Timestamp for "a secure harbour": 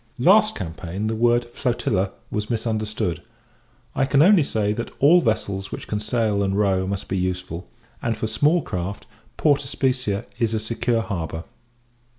10.55-11.43